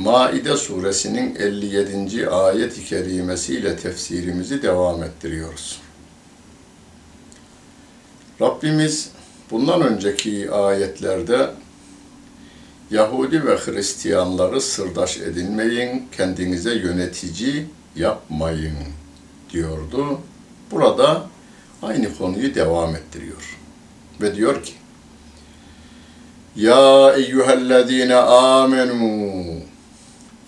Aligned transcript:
Maide 0.00 0.56
suresinin 0.56 1.34
57. 1.34 2.28
ayet-i 2.30 2.84
kerimesiyle 2.84 3.76
tefsirimizi 3.76 4.62
devam 4.62 5.02
ettiriyoruz. 5.02 5.80
Rabbimiz 8.40 9.10
bundan 9.50 9.82
önceki 9.82 10.50
ayetlerde 10.50 11.50
Yahudi 12.90 13.46
ve 13.46 13.56
Hristiyanları 13.56 14.60
sırdaş 14.60 15.18
edinmeyin, 15.18 16.08
kendinize 16.16 16.74
yönetici 16.74 17.66
yapmayın 17.96 18.76
diyordu. 19.52 20.20
Burada 20.70 21.22
aynı 21.82 22.16
konuyu 22.18 22.54
devam 22.54 22.96
ettiriyor. 22.96 23.58
Ve 24.20 24.34
diyor 24.34 24.62
ki, 24.62 24.72
Ya 26.56 27.12
eyyühellezine 27.16 28.16
amenu 28.16 29.59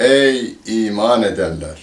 Ey 0.03 0.55
iman 0.67 1.23
edenler! 1.23 1.81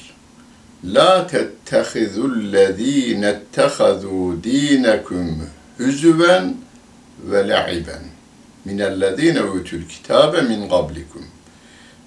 La 0.84 1.28
tettehizullezine 1.28 3.26
ettehazû 3.26 4.44
dînekum 4.44 5.50
hüzüven 5.80 6.58
ve 7.20 7.50
le'iben 7.50 8.03
minellezîne 8.66 9.42
utul 9.42 9.84
kitabe 9.90 10.42
min 10.42 10.70
qablikum 10.70 11.25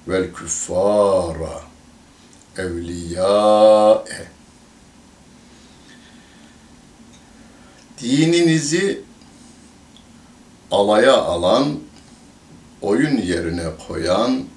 vel 0.08 0.32
küffâra 0.32 1.60
evliyâe. 2.58 4.26
Dininizi 8.02 9.00
alaya 10.70 11.16
alan, 11.16 11.78
oyun 12.82 13.16
yerine 13.16 13.66
koyan 13.88 14.51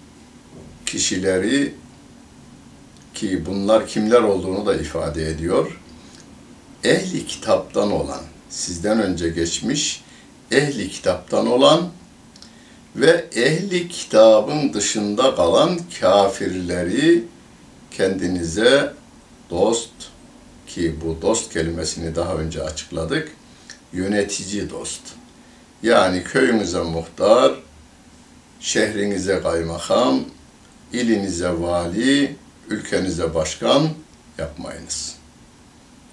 kişileri 0.86 1.74
ki 3.14 3.46
bunlar 3.46 3.88
kimler 3.88 4.22
olduğunu 4.22 4.66
da 4.66 4.76
ifade 4.76 5.30
ediyor. 5.30 5.80
Ehli 6.84 7.26
kitaptan 7.26 7.92
olan, 7.92 8.22
sizden 8.50 9.00
önce 9.00 9.30
geçmiş 9.30 10.04
ehli 10.52 10.90
kitaptan 10.90 11.48
olan 11.48 11.90
ve 12.96 13.26
ehli 13.36 13.90
kitabın 13.90 14.74
dışında 14.74 15.36
kalan 15.36 15.80
kafirleri 16.00 17.24
kendinize 17.92 18.94
dost 19.50 19.92
ki 20.68 20.96
bu 21.06 21.22
dost 21.22 21.54
kelimesini 21.54 22.16
daha 22.16 22.36
önce 22.36 22.64
açıkladık. 22.64 23.32
Yönetici 23.94 24.70
dost. 24.70 25.02
Yani 25.84 26.24
köyünüze 26.24 26.82
muhtar, 26.82 27.54
şehrinize 28.60 29.42
kaymakam, 29.42 30.20
ilinize 30.94 31.50
vali, 31.50 32.36
ülkenize 32.70 33.34
başkan 33.34 33.90
yapmayınız. 34.38 35.16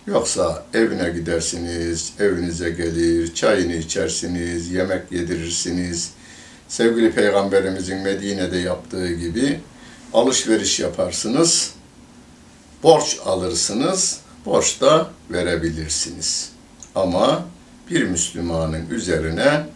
Yoksa 0.07 0.65
evine 0.75 1.11
gidersiniz, 1.11 2.13
evinize 2.19 2.71
gelir, 2.71 3.35
çayını 3.35 3.75
içersiniz, 3.75 4.71
yemek 4.71 5.13
yedirirsiniz. 5.13 6.11
Sevgili 6.69 7.13
Peygamberimizin 7.13 7.99
Medine'de 7.99 8.59
yaptığı 8.59 9.13
gibi 9.13 9.61
alışveriş 10.15 10.81
yaparsınız, 10.81 11.75
borç 12.83 13.19
alırsınız, 13.25 14.21
borç 14.47 14.81
da 14.81 15.11
verebilirsiniz. 15.31 16.53
Ama 16.95 17.47
bir 17.91 18.03
Müslümanın 18.03 18.91
üzerine 18.91 19.67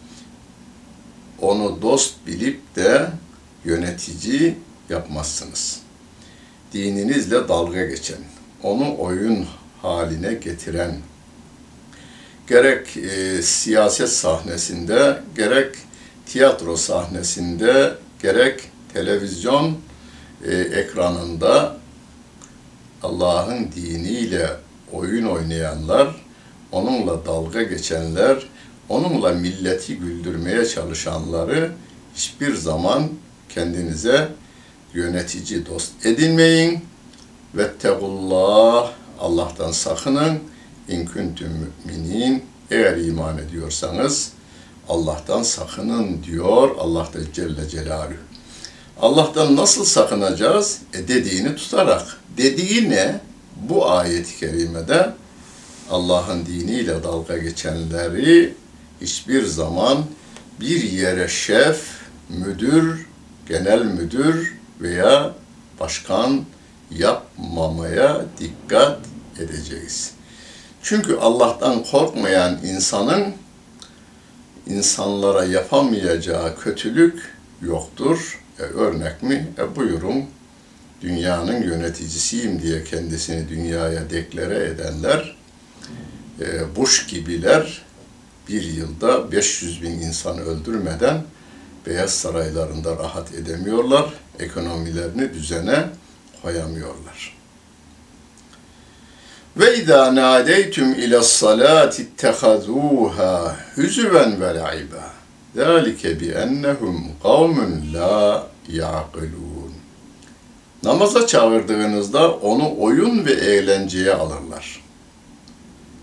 onu 1.41 1.83
dost 1.83 2.15
bilip 2.27 2.77
de 2.77 3.11
yönetici 3.65 4.55
yapmazsınız. 4.91 5.81
Dininizle 6.73 7.49
dalga 7.49 7.85
geçen, 7.85 8.19
onu 8.63 8.99
oyun 8.99 9.47
haline 9.83 10.35
getiren, 10.35 10.97
gerek 12.47 12.97
e, 12.97 13.43
siyaset 13.43 14.09
sahnesinde, 14.09 15.23
gerek 15.37 15.75
tiyatro 16.27 16.77
sahnesinde, 16.77 17.95
gerek 18.23 18.61
televizyon 18.93 19.77
e, 20.45 20.55
ekranında 20.55 21.77
Allah'ın 23.03 23.73
diniyle 23.77 24.51
oyun 24.93 25.27
oynayanlar, 25.27 26.25
onunla 26.73 27.27
dalga 27.27 27.63
geçenler, 27.63 28.47
onunla 28.89 29.33
milleti 29.33 29.97
güldürmeye 29.97 30.67
çalışanları 30.67 31.73
hiçbir 32.15 32.55
zaman 32.55 33.09
kendinize 33.49 34.29
yönetici 34.95 35.67
dost 35.67 36.07
edinmeyin. 36.07 36.85
Vettegullah 37.55 38.93
Allah'tan 39.21 39.73
sakının. 39.73 40.39
İn 40.89 41.07
kuntum 41.07 41.49
müminin 41.85 42.45
eğer 42.71 42.97
iman 42.97 43.39
ediyorsanız 43.39 44.33
Allah'tan 44.89 45.43
sakının 45.43 46.23
diyor 46.23 46.77
Allah 46.79 47.09
da 47.15 47.33
Celle 47.33 47.69
Celaluhu. 47.69 48.15
Allah'tan 49.01 49.57
nasıl 49.57 49.85
sakınacağız? 49.85 50.79
E 50.95 51.09
dediğini 51.09 51.57
tutarak. 51.57 52.17
Dediği 52.37 52.91
ne? 52.91 53.21
Bu 53.57 53.91
ayet-i 53.91 54.39
kerimede 54.39 55.13
Allah'ın 55.91 56.47
diniyle 56.47 57.03
dalga 57.03 57.39
geçenleri 57.39 58.55
hiçbir 59.01 59.45
zaman 59.45 60.05
bir 60.61 60.83
yere 60.83 61.29
şef, 61.29 61.83
müdür, 62.29 63.07
genel 63.49 63.85
müdür 63.85 64.56
veya 64.81 65.35
başkan 65.81 66.45
yapmamaya 66.91 68.25
dikkat 68.39 68.99
edeceğiz. 69.39 70.13
Çünkü 70.83 71.17
Allah'tan 71.17 71.85
korkmayan 71.85 72.59
insanın 72.65 73.35
insanlara 74.67 75.45
yapamayacağı 75.45 76.59
kötülük 76.61 77.35
yoktur. 77.63 78.41
E, 78.59 78.63
örnek 78.63 79.23
mi? 79.23 79.49
E, 79.59 79.77
buyurun. 79.77 80.25
Dünyanın 81.01 81.63
yöneticisiyim 81.63 82.63
diye 82.63 82.85
kendisini 82.85 83.49
dünyaya 83.49 84.11
deklare 84.11 84.65
edenler, 84.65 85.37
e, 86.41 86.77
Bush 86.77 87.07
gibiler 87.07 87.83
bir 88.49 88.63
yılda 88.63 89.33
500 89.33 89.83
bin 89.83 89.91
insanı 89.91 90.41
öldürmeden 90.41 91.23
Beyaz 91.87 92.11
Saraylarında 92.11 92.97
rahat 92.97 93.35
edemiyorlar, 93.35 94.13
ekonomilerini 94.39 95.35
düzene 95.35 95.85
koyamıyorlar. 96.43 97.37
Ve 99.57 99.77
izâ 99.79 100.15
nâdeytüm 100.15 100.95
ila 100.95 101.23
salâti 101.23 102.03
ittehazûhâ 102.03 103.53
hüzüven 103.77 104.41
ve 104.41 104.55
la'iba. 104.55 105.13
Zâlike 105.55 106.21
bi 106.21 106.29
ennehum 106.29 107.05
kavmun 107.23 107.95
la 107.95 108.47
yaqilûn. 108.69 109.73
Namaza 110.83 111.27
çağırdığınızda 111.27 112.33
onu 112.33 112.75
oyun 112.79 113.27
ve 113.27 113.33
eğlenceye 113.33 114.15
alırlar. 114.15 114.83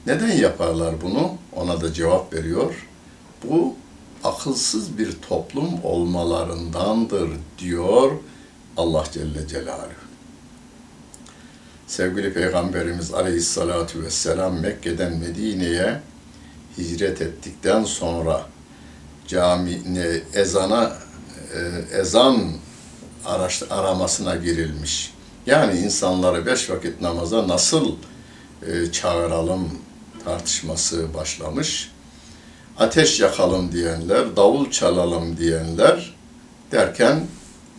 Neden 0.07 0.31
yaparlar 0.31 1.01
bunu? 1.01 1.31
Ona 1.55 1.81
da 1.81 1.93
cevap 1.93 2.33
veriyor. 2.33 2.87
Bu 3.43 3.75
akılsız 4.23 4.97
bir 4.97 5.11
toplum 5.29 5.83
olmalarındandır 5.83 7.29
diyor 7.59 8.11
Allah 8.77 9.03
Celle 9.13 9.47
Celaluhu. 9.47 10.03
Sevgili 11.87 12.33
Peygamberimiz 12.33 13.13
Aleyhisselatü 13.13 14.03
Vesselam 14.03 14.59
Mekke'den 14.59 15.17
Medine'ye 15.17 16.01
hicret 16.77 17.21
ettikten 17.21 17.83
sonra 17.83 18.45
cami 19.27 19.81
ezana 20.33 20.97
e, 21.53 21.97
ezan 21.99 22.51
araş, 23.25 23.63
aramasına 23.69 24.35
girilmiş. 24.35 25.13
Yani 25.45 25.79
insanları 25.79 26.45
beş 26.45 26.69
vakit 26.69 27.01
namaza 27.01 27.47
nasıl 27.47 27.95
e, 28.67 28.91
çağıralım 28.91 29.69
tartışması 30.25 31.13
başlamış. 31.13 31.92
Ateş 32.77 33.19
yakalım 33.19 33.71
diyenler, 33.71 34.35
davul 34.35 34.71
çalalım 34.71 35.37
diyenler 35.37 36.13
derken 36.71 37.27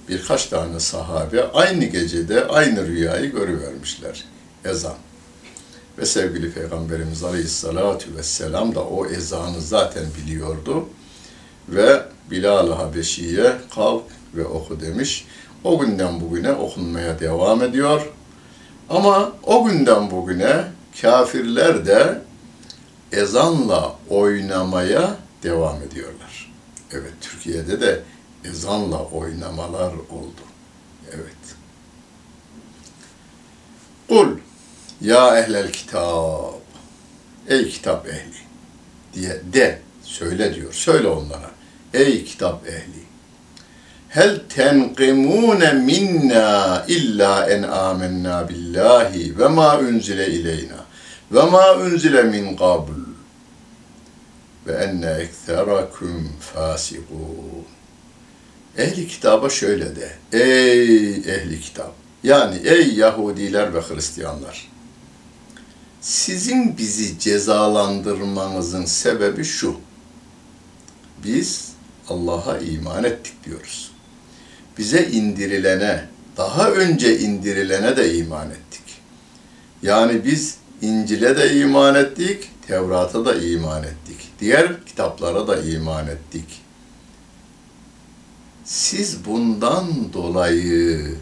birkaç 0.08 0.46
tane 0.46 0.80
sahabe 0.80 1.50
aynı 1.52 1.84
gecede 1.84 2.46
aynı 2.46 2.86
rüyayı 2.86 3.32
görüvermişler. 3.32 4.24
Ezan. 4.64 4.94
Ve 5.98 6.06
sevgili 6.06 6.52
Peygamberimiz 6.52 7.24
Aleyhisselatü 7.24 8.16
Vesselam 8.16 8.74
da 8.74 8.80
o 8.80 9.06
ezanı 9.06 9.60
zaten 9.60 10.04
biliyordu. 10.22 10.88
Ve 11.68 12.02
Bilal-i 12.30 12.72
Habeşi'ye 12.72 13.52
kalk 13.74 14.02
ve 14.34 14.44
oku 14.44 14.80
demiş. 14.80 15.26
O 15.64 15.78
günden 15.78 16.20
bugüne 16.20 16.52
okunmaya 16.52 17.20
devam 17.20 17.62
ediyor. 17.62 18.12
Ama 18.90 19.32
o 19.42 19.64
günden 19.64 20.10
bugüne 20.10 20.64
kafirler 21.02 21.86
de 21.86 22.20
ezanla 23.16 23.96
oynamaya 24.10 25.16
devam 25.42 25.76
ediyorlar. 25.82 26.52
Evet, 26.92 27.12
Türkiye'de 27.20 27.80
de 27.80 28.02
ezanla 28.44 29.04
oynamalar 29.04 29.92
oldu. 29.92 30.44
Evet. 31.12 31.56
Kul 34.08 34.28
ya 35.00 35.38
ehlel 35.38 35.72
kitab 35.72 36.60
ey 37.48 37.68
kitap 37.68 38.08
ehli 38.08 38.44
diye 39.14 39.40
de 39.52 39.80
söyle 40.02 40.54
diyor. 40.54 40.72
Söyle 40.72 41.08
onlara. 41.08 41.50
Ey 41.94 42.24
kitap 42.24 42.68
ehli. 42.68 43.04
Hel 44.08 44.40
tenqimune 44.48 45.72
minna 45.72 46.84
illa 46.88 47.50
en 47.50 47.62
amennâ 47.62 48.48
billahi 48.48 49.38
ve 49.38 49.48
ma 49.48 49.78
unzile 49.78 50.26
ileyna 50.26 50.84
ve 51.32 51.42
ma 51.42 51.74
unzile 51.74 52.22
min 52.22 52.56
qabl 52.56 53.03
ve 54.66 54.72
enne 54.72 55.10
ektherakum 55.10 56.28
fasikun. 56.40 57.64
Ehli 58.78 59.08
kitaba 59.08 59.50
şöyle 59.50 59.96
de. 59.96 60.12
Ey 60.32 61.14
ehli 61.14 61.60
kitap. 61.60 61.94
Yani 62.22 62.56
ey 62.64 62.94
Yahudiler 62.94 63.74
ve 63.74 63.80
Hristiyanlar. 63.80 64.68
Sizin 66.00 66.78
bizi 66.78 67.18
cezalandırmanızın 67.18 68.84
sebebi 68.84 69.44
şu. 69.44 69.76
Biz 71.24 71.72
Allah'a 72.08 72.58
iman 72.58 73.04
ettik 73.04 73.44
diyoruz. 73.44 73.90
Bize 74.78 75.04
indirilene, 75.04 76.04
daha 76.36 76.70
önce 76.70 77.18
indirilene 77.18 77.96
de 77.96 78.14
iman 78.14 78.50
ettik. 78.50 78.82
Yani 79.82 80.24
biz 80.24 80.56
İncil'e 80.82 81.36
de 81.36 81.54
iman 81.54 81.94
ettik, 81.94 82.50
Tevrat'a 82.66 83.24
da 83.24 83.34
iman 83.34 83.82
ettik. 83.82 84.03
Diğer 84.40 84.86
kitaplara 84.86 85.48
da 85.48 85.62
iman 85.62 86.06
ettik. 86.06 86.60
Siz 88.64 89.24
bundan 89.24 90.12
dolayı 90.12 91.16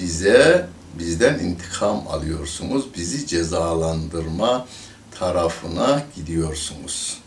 bize 0.00 0.68
bizden 0.98 1.38
intikam 1.38 2.08
alıyorsunuz. 2.08 2.84
Bizi 2.96 3.26
cezalandırma 3.26 4.66
tarafına 5.10 6.02
gidiyorsunuz. 6.16 7.18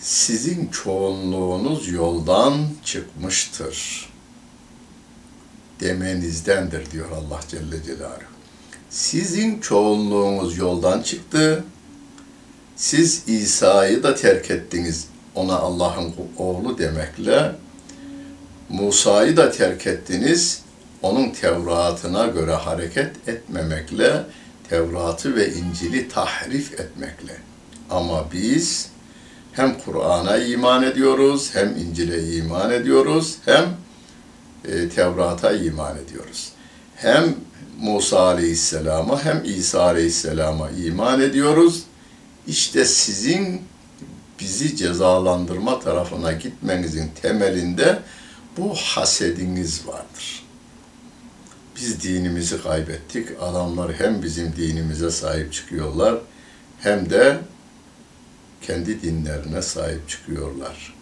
Sizin 0.00 0.68
çoğunluğunuz 0.68 1.88
yoldan 1.88 2.68
çıkmıştır. 2.84 4.08
Demenizdendir 5.80 6.90
diyor 6.90 7.10
Allah 7.10 7.40
Celle 7.48 7.82
Celaluhu. 7.82 8.22
Sizin 8.90 9.60
çoğunluğunuz 9.60 10.58
yoldan 10.58 11.02
çıktı. 11.02 11.64
Siz 12.80 13.22
İsa'yı 13.26 14.02
da 14.02 14.14
terk 14.14 14.50
ettiniz. 14.50 15.06
Ona 15.34 15.56
Allah'ın 15.56 16.14
oğlu 16.38 16.78
demekle. 16.78 17.52
Musa'yı 18.68 19.36
da 19.36 19.52
terk 19.52 19.86
ettiniz. 19.86 20.62
Onun 21.02 21.30
Tevrat'ına 21.30 22.26
göre 22.26 22.54
hareket 22.54 23.28
etmemekle, 23.28 24.22
Tevrat'ı 24.68 25.36
ve 25.36 25.54
İncil'i 25.54 26.08
tahrif 26.08 26.80
etmekle. 26.80 27.36
Ama 27.90 28.24
biz 28.32 28.88
hem 29.52 29.78
Kur'an'a 29.78 30.36
iman 30.36 30.82
ediyoruz, 30.82 31.50
hem 31.52 31.76
İncil'e 31.76 32.36
iman 32.36 32.70
ediyoruz, 32.70 33.36
hem 33.44 33.64
e, 34.64 34.88
Tevrat'a 34.88 35.52
iman 35.52 35.96
ediyoruz. 35.98 36.48
Hem 36.96 37.34
Musa 37.80 38.20
Aleyhisselam'a 38.20 39.24
hem 39.24 39.42
İsa 39.44 39.82
Aleyhisselam'a 39.82 40.70
iman 40.70 41.20
ediyoruz. 41.20 41.84
İşte 42.46 42.84
sizin 42.84 43.62
bizi 44.40 44.76
cezalandırma 44.76 45.80
tarafına 45.80 46.32
gitmenizin 46.32 47.10
temelinde 47.22 47.98
bu 48.56 48.74
hasediniz 48.74 49.86
vardır. 49.86 50.44
Biz 51.76 52.02
dinimizi 52.02 52.62
kaybettik. 52.62 53.28
Adamlar 53.40 53.92
hem 53.92 54.22
bizim 54.22 54.56
dinimize 54.56 55.10
sahip 55.10 55.52
çıkıyorlar 55.52 56.18
hem 56.80 57.10
de 57.10 57.38
kendi 58.62 59.02
dinlerine 59.02 59.62
sahip 59.62 60.08
çıkıyorlar. 60.08 60.94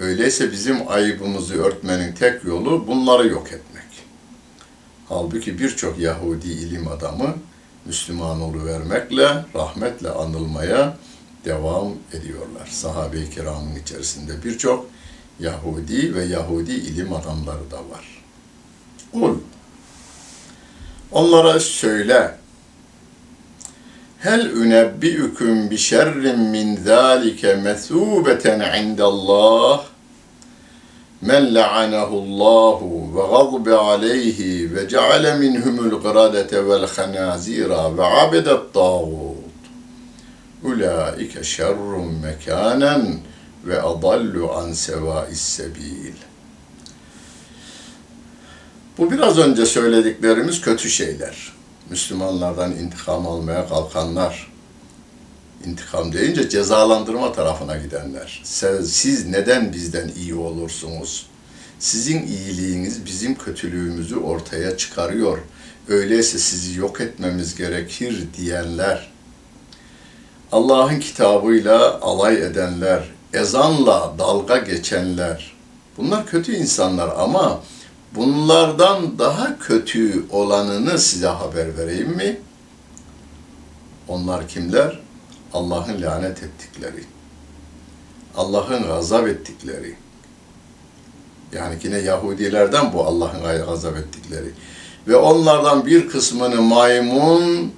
Öyleyse 0.00 0.52
bizim 0.52 0.88
ayıbımızı 0.88 1.62
örtmenin 1.62 2.12
tek 2.12 2.44
yolu 2.44 2.86
bunları 2.86 3.28
yok 3.28 3.46
etmek. 3.46 3.84
Halbuki 5.08 5.58
birçok 5.58 5.98
Yahudi 5.98 6.48
ilim 6.48 6.88
adamı 6.88 7.34
Müslüman 7.90 8.66
vermekle, 8.66 9.44
rahmetle 9.54 10.10
anılmaya 10.10 10.96
devam 11.44 11.92
ediyorlar. 12.12 12.66
Sahabe-i 12.70 13.30
kiramın 13.30 13.76
içerisinde 13.76 14.44
birçok 14.44 14.86
Yahudi 15.40 16.14
ve 16.14 16.24
Yahudi 16.24 16.72
ilim 16.72 17.12
adamları 17.12 17.70
da 17.70 17.76
var. 17.76 18.22
Kul, 19.12 19.38
onlara 21.12 21.60
söyle, 21.60 22.36
Hel 24.18 24.46
ünebbiüküm 24.46 25.70
bi 25.70 25.78
şerrin 25.78 26.40
min 26.40 26.76
zâlike 26.76 27.54
mesûbeten 27.54 28.82
indallah 28.82 29.84
men 31.22 31.54
la'anahullahu 31.54 33.16
ve 33.16 33.20
gazbe 33.20 33.74
aleyhi 33.74 34.74
ve 34.74 34.88
ceale 34.88 35.34
minhumul 35.34 36.00
gradete 36.02 36.68
vel 36.68 36.86
hanazira 36.86 37.96
ve 37.96 38.04
abedet 38.04 38.74
tağut. 38.74 39.36
Ulaike 40.64 41.44
şerrun 41.44 42.14
mekanen 42.22 43.18
ve 43.64 43.82
adallu 43.82 44.52
an 44.52 44.72
sevâis 44.72 45.40
sebil. 45.40 46.14
Bu 48.98 49.10
biraz 49.10 49.38
önce 49.38 49.66
söylediklerimiz 49.66 50.60
kötü 50.60 50.90
şeyler. 50.90 51.52
Müslümanlardan 51.90 52.72
intikam 52.72 53.26
almaya 53.26 53.68
kalkanlar, 53.68 54.49
intikam 55.66 56.12
deyince 56.12 56.48
cezalandırma 56.48 57.32
tarafına 57.32 57.76
gidenler. 57.76 58.42
Siz 58.84 59.26
neden 59.26 59.72
bizden 59.72 60.10
iyi 60.16 60.34
olursunuz? 60.34 61.26
Sizin 61.78 62.26
iyiliğiniz 62.26 63.06
bizim 63.06 63.34
kötülüğümüzü 63.34 64.16
ortaya 64.16 64.76
çıkarıyor. 64.76 65.38
Öyleyse 65.88 66.38
sizi 66.38 66.78
yok 66.78 67.00
etmemiz 67.00 67.56
gerekir 67.56 68.24
diyenler. 68.36 69.10
Allah'ın 70.52 71.00
kitabıyla 71.00 72.00
alay 72.00 72.42
edenler, 72.42 73.10
ezanla 73.32 74.14
dalga 74.18 74.58
geçenler. 74.58 75.52
Bunlar 75.96 76.26
kötü 76.26 76.56
insanlar 76.56 77.08
ama 77.18 77.60
bunlardan 78.14 79.18
daha 79.18 79.58
kötü 79.58 80.24
olanını 80.30 80.98
size 80.98 81.26
haber 81.26 81.78
vereyim 81.78 82.08
mi? 82.10 82.40
Onlar 84.08 84.48
kimler? 84.48 85.00
Allah'ın 85.52 86.02
lanet 86.02 86.42
ettikleri, 86.42 87.04
Allah'ın 88.36 88.82
gazap 88.82 89.28
ettikleri, 89.28 89.96
yani 91.52 91.78
yine 91.82 91.98
Yahudilerden 91.98 92.92
bu 92.92 93.04
Allah'ın 93.04 93.66
gazap 93.66 93.96
ettikleri 93.96 94.50
ve 95.08 95.16
onlardan 95.16 95.86
bir 95.86 96.08
kısmını 96.08 96.62
maymun, 96.62 97.72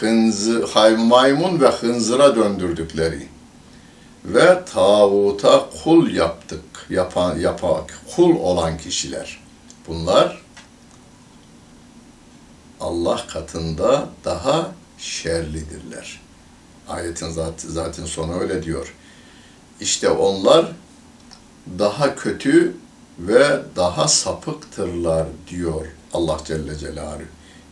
hınzı, 0.00 0.66
maymun 0.98 1.60
ve 1.60 1.68
hınzıra 1.68 2.36
döndürdükleri 2.36 3.28
ve 4.24 4.64
tağuta 4.64 5.66
kul 5.84 6.10
yaptık, 6.10 6.64
yapan, 6.90 7.38
yapak, 7.38 8.00
kul 8.16 8.36
olan 8.36 8.78
kişiler. 8.78 9.40
Bunlar 9.88 10.42
Allah 12.80 13.26
katında 13.28 14.08
daha 14.24 14.70
şerlidirler. 14.98 16.23
Ayetin 16.88 17.30
zaten, 17.30 17.68
zaten 17.68 18.04
sonu 18.04 18.40
öyle 18.40 18.62
diyor. 18.62 18.94
İşte 19.80 20.10
onlar 20.10 20.72
daha 21.78 22.14
kötü 22.16 22.74
ve 23.18 23.60
daha 23.76 24.08
sapıktırlar 24.08 25.26
diyor 25.50 25.86
Allah 26.12 26.38
Celle 26.44 26.78
Celaluhu. 26.78 27.22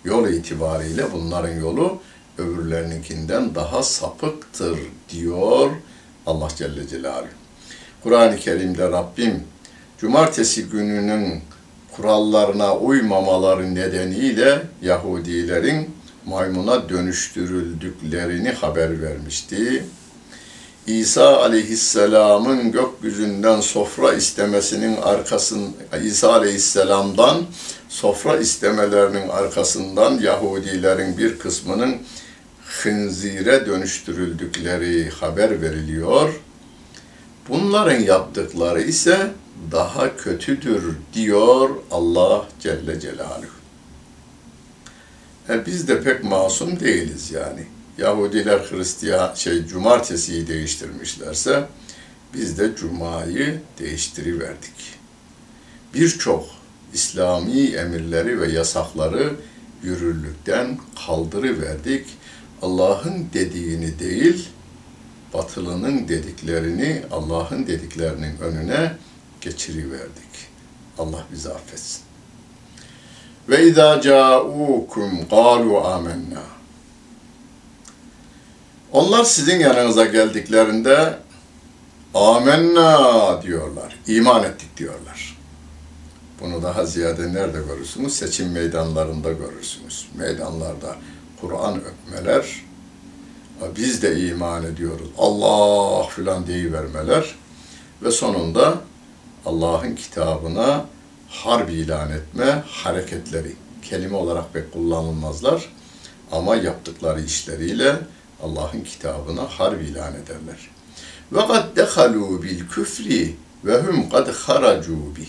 Yol 0.05 0.29
itibariyle 0.29 1.13
bunların 1.13 1.61
yolu 1.61 1.99
öbürlerininkinden 2.39 3.55
daha 3.55 3.83
sapıktır 3.83 4.79
diyor 5.09 5.71
Allah 6.27 6.49
Celle 6.57 6.89
Celaluhu. 6.89 7.29
Kur'an-ı 8.03 8.37
Kerim'de 8.37 8.91
Rabbim 8.91 9.45
cumartesi 9.99 10.65
gününün 10.65 11.41
kurallarına 11.93 12.77
uymamaları 12.77 13.75
nedeniyle 13.75 14.63
Yahudilerin 14.83 15.91
maymuna 16.27 16.89
dönüştürüldüklerini 16.89 18.51
haber 18.51 19.03
vermişti. 19.03 19.85
İsa 20.87 21.37
aleyhisselamın 21.43 22.73
gökyüzünden 22.73 23.61
sofra 23.61 24.13
istemesinin 24.13 24.97
arkasın 24.97 25.75
İsa 26.05 26.33
aleyhisselamdan 26.33 27.43
sofra 27.89 28.37
istemelerinin 28.37 29.29
arkasından 29.29 30.19
Yahudilerin 30.19 31.19
bir 31.19 31.39
kısmının 31.39 31.97
hınzire 32.65 33.67
dönüştürüldükleri 33.67 35.11
haber 35.11 35.63
veriliyor. 35.63 36.41
Bunların 37.49 38.01
yaptıkları 38.01 38.83
ise 38.83 39.31
daha 39.73 40.17
kötüdür 40.17 40.97
diyor 41.15 41.71
Allah 41.91 42.47
Celle 42.61 43.01
Celaluhu. 43.01 43.62
E 45.49 45.67
biz 45.67 45.89
de 45.89 46.03
pek 46.03 46.25
masum 46.25 46.81
değiliz 46.81 47.31
yani. 47.31 47.67
Yahudiler 47.99 48.59
Hristiyan 48.59 49.35
şey 49.35 49.67
cumartesiyi 49.67 50.47
değiştirmişlerse 50.47 51.65
biz 52.35 52.59
de 52.59 52.77
cumayı 52.77 53.61
değiştiriverdik. 53.79 54.95
Birçok 55.95 56.47
İslami 56.95 57.61
emirleri 57.61 58.41
ve 58.41 58.53
yasakları 58.53 59.37
yürürlükten 59.83 60.79
kaldırıverdik. 61.07 62.07
Allah'ın 62.63 63.27
dediğini 63.35 63.99
değil, 63.99 64.49
batılının 65.35 66.09
dediklerini 66.09 67.03
Allah'ın 67.11 67.67
dediklerinin 67.67 68.39
önüne 68.41 68.93
geçiriverdik. 69.41 70.49
Allah 70.99 71.27
bizi 71.33 71.49
affetsin. 71.51 72.12
Ve 73.49 73.67
izâ 73.67 74.01
câûkum 74.01 75.29
gâlu 75.31 75.85
âmennâ. 75.85 76.43
Onlar 78.93 79.25
sizin 79.25 79.61
yanınıza 79.61 80.05
geldiklerinde 80.05 81.19
amenna 82.15 83.43
diyorlar. 83.43 83.99
İman 84.07 84.45
ettik 84.45 84.77
diyorlar. 84.77 85.39
Bunu 86.41 86.63
daha 86.63 86.85
ziyade 86.87 87.35
nerede 87.35 87.59
görürsünüz? 87.69 88.15
Seçim 88.15 88.53
meydanlarında 88.53 89.33
görürsünüz. 89.33 90.09
Meydanlarda 90.15 90.97
Kur'an 91.41 91.81
öpmeler, 91.81 92.65
biz 93.77 94.03
de 94.03 94.29
iman 94.29 94.65
ediyoruz, 94.65 95.09
Allah 95.19 96.09
filan 96.09 96.47
deyivermeler 96.47 97.35
ve 98.03 98.11
sonunda 98.11 98.75
Allah'ın 99.47 99.95
kitabına 99.95 100.85
harp 101.33 101.71
ilan 101.71 102.11
etme 102.11 102.63
hareketleri. 102.67 103.53
Kelime 103.83 104.17
olarak 104.17 104.53
pek 104.53 104.73
kullanılmazlar 104.73 105.69
ama 106.33 106.57
yaptıkları 106.57 107.21
işleriyle 107.21 107.97
Allah'ın 108.43 108.81
kitabına 108.81 109.43
harp 109.43 109.83
ilan 109.83 110.15
ederler. 110.15 110.71
Ve 111.33 111.47
kad 111.47 111.77
dehalu 111.77 112.43
bil 112.43 112.69
küfri 112.69 113.37
ve 113.65 113.81
hum 113.81 114.11
kad 114.11 114.29
haracu 114.29 115.17
bih. 115.17 115.29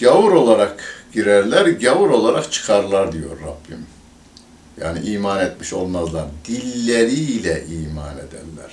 Gavur 0.00 0.32
olarak 0.32 1.04
girerler, 1.12 1.66
gavur 1.66 2.10
olarak 2.10 2.52
çıkarlar 2.52 3.12
diyor 3.12 3.36
Rabbim. 3.40 3.86
Yani 4.80 4.98
iman 4.98 5.40
etmiş 5.40 5.72
olmazlar. 5.72 6.26
Dilleriyle 6.44 7.66
iman 7.66 8.14
ederler. 8.14 8.72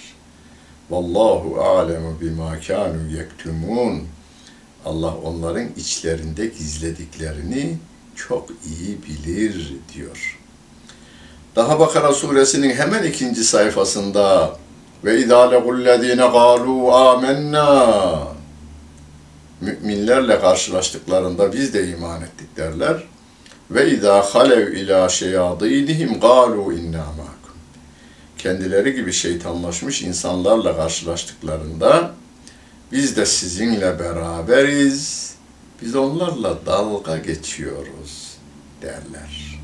Vallahu 0.89 1.61
alemu 1.61 2.21
bima 2.21 2.59
kanu 2.67 3.11
yektumun. 3.17 4.07
Allah 4.85 5.15
onların 5.23 5.67
içlerinde 5.77 6.45
gizlediklerini 6.45 7.77
çok 8.15 8.49
iyi 8.49 8.97
bilir 9.03 9.73
diyor. 9.93 10.39
Daha 11.55 11.79
Bakara 11.79 12.13
suresinin 12.13 12.73
hemen 12.75 13.03
ikinci 13.03 13.43
sayfasında 13.43 14.57
ve 15.03 15.19
idâ 15.19 15.49
legullezîne 15.49 16.21
gâlû 16.21 16.91
âmennâ 16.91 18.33
Müminlerle 19.63 20.39
karşılaştıklarında 20.39 21.53
biz 21.53 21.73
de 21.73 21.87
iman 21.87 22.21
ettik 22.21 22.57
derler. 22.57 23.03
Ve 23.71 23.91
izâ 23.91 24.21
halev 24.21 24.73
ilâ 24.73 25.09
şeyâdînihim 25.09 26.13
gâlû 26.13 26.79
innâ 26.79 27.05
mâkum. 27.05 27.57
Kendileri 28.37 28.95
gibi 28.95 29.13
şeytanlaşmış 29.13 30.01
insanlarla 30.01 30.77
karşılaştıklarında 30.77 32.11
biz 32.93 33.17
de 33.17 33.25
sizinle 33.25 33.99
beraberiz, 33.99 35.33
biz 35.81 35.95
onlarla 35.95 36.65
dalga 36.65 37.17
geçiyoruz 37.17 38.37
derler. 38.81 39.59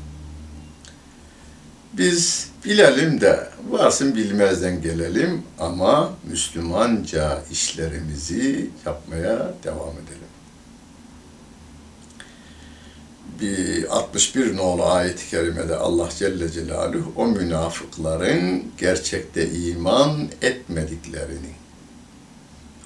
Biz 1.92 2.48
bilelim 2.64 3.20
de 3.20 3.48
varsın 3.68 4.16
bilmezden 4.16 4.82
gelelim 4.82 5.42
ama 5.58 6.12
Müslümanca 6.30 7.42
işlerimizi 7.50 8.70
yapmaya 8.86 9.54
devam 9.64 9.92
edelim. 9.92 10.30
Bir 13.40 13.96
61 13.96 14.56
nolu 14.56 14.84
ayet-i 14.84 15.30
kerimede 15.30 15.76
Allah 15.76 16.08
Celle 16.18 16.50
Celaluhu 16.52 17.12
o 17.16 17.26
münafıkların 17.26 18.64
gerçekte 18.78 19.50
iman 19.50 20.28
etmediklerini 20.42 21.59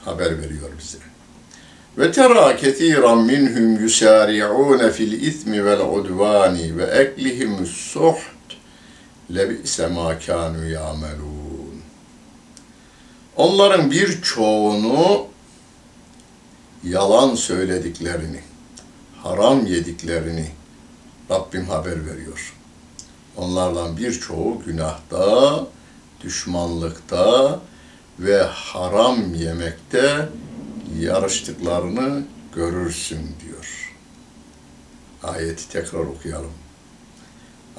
haber 0.04 0.42
veriyor 0.42 0.70
bize. 0.78 0.98
Ve 1.98 2.12
tera 2.12 2.56
ketiran 2.56 3.18
minhum 3.18 3.82
yusari'un 3.82 4.90
fil 4.90 5.22
ismi 5.22 5.64
vel 5.64 5.80
udvani 5.80 6.76
ve 6.78 6.84
eklihimus 6.84 7.70
suht 7.70 8.56
lebi'se 9.34 9.86
ma 9.86 10.18
kanu 10.18 10.68
ya'melun. 10.68 11.82
Onların 13.36 13.90
birçoğunu 13.90 15.26
yalan 16.84 17.34
söylediklerini, 17.34 18.40
haram 19.22 19.66
yediklerini 19.66 20.48
Rabbim 21.30 21.64
haber 21.64 22.06
veriyor. 22.06 22.54
Onlardan 23.36 23.96
birçoğu 23.96 24.62
günahta, 24.66 25.66
düşmanlıkta 26.24 27.60
ve 28.18 28.42
haram 28.42 29.34
yemekte 29.34 30.28
yarıştıklarını 30.98 32.22
görürsün 32.54 33.20
diyor. 33.44 33.94
Ayeti 35.22 35.68
tekrar 35.68 36.00
okuyalım. 36.00 36.52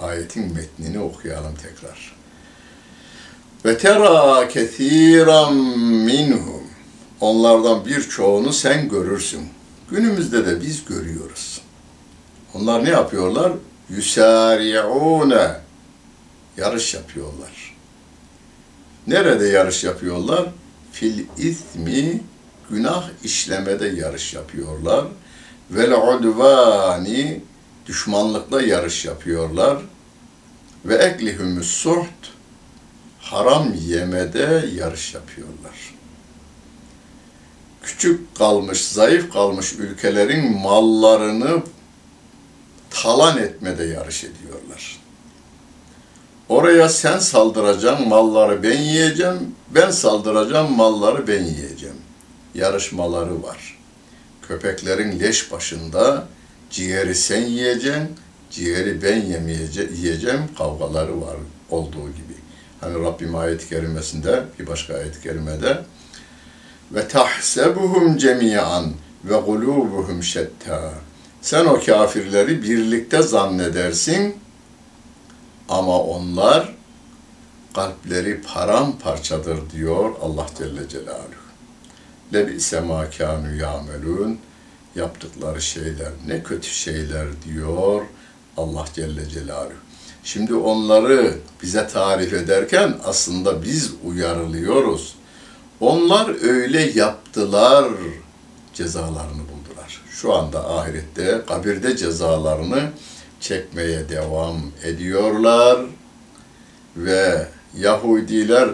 Ayetin 0.02 0.54
metnini 0.54 1.00
okuyalım 1.00 1.56
tekrar. 1.56 2.16
Ve 3.66 3.78
tera 3.78 4.48
kethiran 4.48 5.54
minhum. 5.56 6.64
Onlardan 7.22 7.86
birçoğunu 7.86 8.54
sen 8.54 8.90
görürsün. 8.90 9.50
Günümüzde 9.90 10.46
de 10.46 10.62
biz 10.62 10.86
görüyoruz. 10.86 11.62
Onlar 12.54 12.86
ne 12.86 12.90
yapıyorlar? 12.90 13.52
Yusari'une. 13.90 15.52
Yarış 16.58 16.94
yapıyorlar. 16.94 17.75
Nerede 19.08 19.48
yarış 19.48 19.84
yapıyorlar? 19.84 20.46
Fil 20.92 21.26
ismi 21.38 22.22
günah 22.70 23.10
işlemede 23.24 23.88
yarış 23.88 24.34
yapıyorlar. 24.34 25.06
Vel 25.72 25.94
udvani 25.94 27.42
düşmanlıkla 27.86 28.62
yarış 28.62 29.06
yapıyorlar. 29.06 29.82
Ve 30.86 30.96
eklihümüs 30.96 31.68
suht 31.68 32.32
haram 33.20 33.74
yemede 33.74 34.70
yarış 34.76 35.14
yapıyorlar. 35.14 35.96
Küçük 37.84 38.36
kalmış, 38.36 38.86
zayıf 38.86 39.34
kalmış 39.34 39.74
ülkelerin 39.74 40.58
mallarını 40.58 41.64
talan 42.90 43.38
etmede 43.38 43.84
yarış 43.84 44.24
ediyorlar. 44.24 45.05
Oraya 46.50 46.90
sen 46.90 47.20
saldıracaksın, 47.20 48.08
malları 48.08 48.64
ben 48.64 48.78
yiyeceğim, 48.78 49.56
ben 49.70 49.92
saldıracağım, 49.92 50.72
malları 50.72 51.28
ben 51.28 51.44
yiyeceğim. 51.44 51.96
Yarışmaları 52.56 53.44
var. 53.44 53.78
Köpeklerin 54.48 55.20
leş 55.20 55.52
başında 55.52 56.28
ciğeri 56.70 57.16
sen 57.16 57.42
yiyeceksin, 57.42 58.10
ciğeri 58.52 59.02
ben 59.02 59.22
yiyeceğim 59.96 60.42
kavgaları 60.58 61.22
var 61.22 61.36
olduğu 61.70 62.08
gibi. 62.08 62.36
Hani 62.82 63.04
Rabbim 63.04 63.36
ayet-i 63.36 63.70
kerimesinde, 63.70 64.44
bir 64.60 64.68
başka 64.68 64.96
ayet-i 64.96 65.22
kerimede 65.22 65.78
ve 66.92 67.08
tahsebuhum 67.08 68.18
cemiyan 68.18 68.94
ve 69.24 69.38
gulubuhum 69.38 70.24
şetta. 70.24 70.94
Sen 71.42 71.66
o 71.66 71.80
kafirleri 71.86 72.64
birlikte 72.64 73.22
zannedersin 73.22 74.36
ama 75.70 76.00
onlar 76.00 76.76
kalpleri 77.74 78.42
paramparçadır 78.42 79.70
diyor 79.72 80.16
Allah 80.22 80.46
Celle 80.58 80.90
Celaluhu. 80.90 81.46
Lebise 82.34 82.80
ma 82.80 83.10
kanu 83.10 83.56
yamelun 83.56 84.40
yaptıkları 84.96 85.62
şeyler 85.62 86.12
ne 86.28 86.44
kötü 86.44 86.68
şeyler 86.68 87.28
diyor 87.46 88.02
Allah 88.58 88.86
Celle 88.94 89.30
Celaluhu. 89.30 89.74
Şimdi 90.24 90.56
onları 90.56 91.38
bize 91.64 91.88
tarif 91.88 92.34
ederken 92.34 92.98
aslında 93.04 93.64
biz 93.64 93.92
uyarılıyoruz. 94.06 95.16
Onlar 95.80 96.44
öyle 96.44 96.82
yaptılar, 96.82 97.86
cezalarını 98.74 99.42
buldular. 99.42 100.02
Şu 100.12 100.34
anda 100.34 100.78
ahirette, 100.78 101.42
kabirde 101.48 101.98
cezalarını 101.98 102.92
çekmeye 103.40 104.10
devam 104.10 104.62
ediyorlar 104.84 105.80
ve 106.98 107.48
Yahudiler 107.78 108.70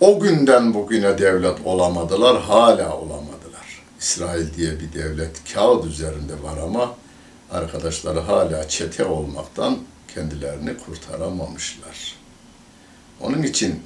o 0.00 0.20
günden 0.20 0.74
bugüne 0.74 1.18
devlet 1.18 1.58
olamadılar, 1.64 2.42
hala 2.42 2.96
olamadılar. 2.96 3.82
İsrail 4.00 4.54
diye 4.54 4.80
bir 4.80 4.92
devlet 4.92 5.54
kağıt 5.54 5.86
üzerinde 5.86 6.42
var 6.42 6.58
ama 6.64 6.94
arkadaşları 7.50 8.20
hala 8.20 8.68
çete 8.68 9.04
olmaktan 9.04 9.78
kendilerini 10.14 10.76
kurtaramamışlar. 10.76 12.14
Onun 13.20 13.42
için 13.42 13.82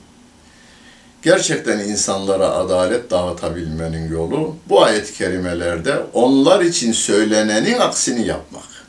gerçekten 1.22 1.78
insanlara 1.78 2.48
adalet 2.48 3.10
dağıtabilmenin 3.10 4.10
yolu 4.10 4.56
bu 4.68 4.82
ayet-i 4.82 5.14
kerimelerde 5.14 6.02
onlar 6.12 6.60
için 6.60 6.92
söylenenin 6.92 7.78
aksini 7.78 8.26
yapmak. 8.26 8.81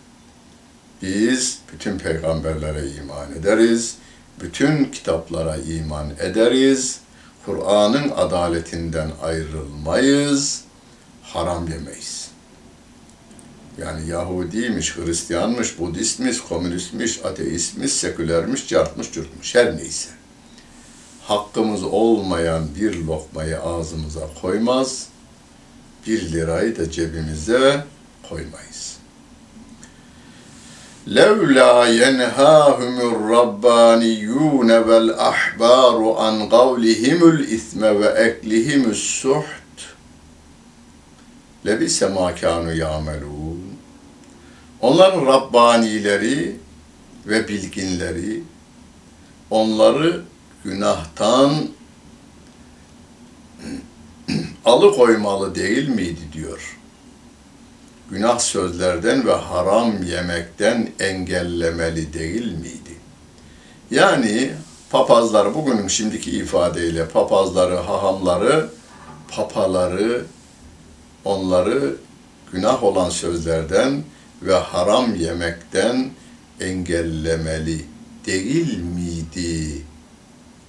Biz 1.03 1.59
bütün 1.73 1.97
peygamberlere 1.97 2.89
iman 2.89 3.31
ederiz, 3.31 3.95
bütün 4.41 4.85
kitaplara 4.85 5.57
iman 5.57 6.09
ederiz, 6.19 6.99
Kur'an'ın 7.45 8.09
adaletinden 8.09 9.11
ayrılmayız, 9.21 10.61
haram 11.23 11.67
yemeyiz. 11.67 12.27
Yani 13.77 14.09
Yahudiymiş, 14.09 14.97
Hristiyanmış, 14.97 15.79
Budistmiş, 15.79 16.41
Komünistmiş, 16.41 17.25
Ateistmiş, 17.25 17.93
Sekülermiş, 17.93 18.67
Cartmış, 18.67 19.11
Cürtmüş 19.11 19.55
her 19.55 19.77
neyse. 19.77 20.09
Hakkımız 21.23 21.83
olmayan 21.83 22.67
bir 22.79 22.95
lokmayı 22.95 23.59
ağzımıza 23.59 24.29
koymaz, 24.41 25.07
bir 26.07 26.31
lirayı 26.31 26.77
da 26.77 26.91
cebimize 26.91 27.85
koymayız. 28.29 28.72
لولا 31.06 31.86
ينهاهم 31.86 33.00
الربانيون 33.00 34.70
والأحبار 34.70 36.16
عن 36.18 36.48
قولهم 36.48 37.28
الإثم 37.28 37.82
وأكلهم 37.82 38.90
السحت 38.90 39.76
لبئس 41.64 42.02
ما 42.02 42.30
كانوا 42.30 42.72
يعملون 42.72 43.78
Onların 44.80 45.26
Rabbanileri 45.26 46.56
ve 47.26 47.48
bilginleri 47.48 48.42
onları 49.50 50.22
günahtan 50.64 51.68
alıkoymalı 54.64 55.54
değil 55.54 55.88
miydi 55.88 56.20
diyor 56.32 56.78
günah 58.09 58.39
sözlerden 58.39 59.27
ve 59.27 59.33
haram 59.33 60.03
yemekten 60.03 60.89
engellemeli 60.99 62.13
değil 62.13 62.51
miydi? 62.57 62.97
Yani 63.91 64.51
papazlar 64.89 65.53
bugünün 65.53 65.87
şimdiki 65.87 66.31
ifadeyle 66.31 67.07
papazları, 67.07 67.75
hahamları, 67.75 68.69
papaları 69.27 70.25
onları 71.25 71.95
günah 72.51 72.83
olan 72.83 73.09
sözlerden 73.09 74.03
ve 74.41 74.53
haram 74.53 75.15
yemekten 75.15 76.11
engellemeli 76.59 77.85
değil 78.25 78.79
miydi? 78.79 79.81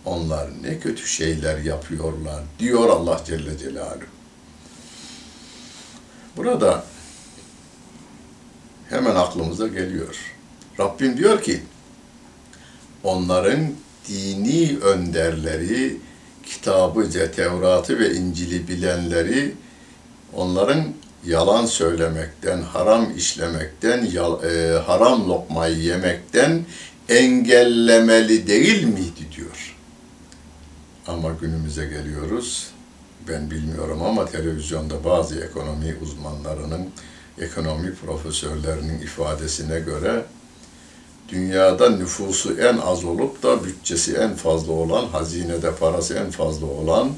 Onlar 0.05 0.49
ne 0.62 0.79
kötü 0.79 1.07
şeyler 1.07 1.59
yapıyorlar 1.59 2.42
diyor 2.59 2.88
Allah 2.88 3.20
Celle 3.27 3.59
Celaluhu. 3.59 4.05
Burada 6.37 6.85
aklımıza 9.35 9.66
geliyor. 9.66 10.16
Rabbim 10.81 11.16
diyor 11.16 11.42
ki, 11.42 11.61
onların 13.03 13.61
dini 14.09 14.79
önderleri, 14.79 15.97
kitabı, 16.47 17.11
Tevrat'ı 17.33 17.99
ve 17.99 18.14
İncil'i 18.14 18.68
bilenleri, 18.68 19.55
onların 20.35 20.85
yalan 21.27 21.66
söylemekten, 21.66 22.62
haram 22.62 23.16
işlemekten, 23.16 24.09
e, 24.44 24.79
haram 24.87 25.29
lokmayı 25.29 25.77
yemekten 25.77 26.64
engellemeli 27.09 28.47
değil 28.47 28.85
miydi 28.85 29.27
diyor. 29.37 29.77
Ama 31.07 31.33
günümüze 31.40 31.87
geliyoruz. 31.87 32.70
Ben 33.29 33.51
bilmiyorum 33.51 34.03
ama 34.03 34.27
televizyonda 34.27 35.05
bazı 35.05 35.40
ekonomi 35.40 35.97
uzmanlarının 36.03 36.88
ekonomi 37.38 37.94
profesörlerinin 37.94 39.01
ifadesine 39.01 39.81
göre 39.81 40.25
dünyada 41.29 41.90
nüfusu 41.90 42.61
en 42.61 42.79
az 42.79 43.05
olup 43.05 43.42
da 43.42 43.64
bütçesi 43.64 44.14
en 44.16 44.35
fazla 44.35 44.73
olan, 44.73 45.07
hazinede 45.07 45.75
parası 45.75 46.14
en 46.14 46.31
fazla 46.31 46.66
olan 46.66 47.12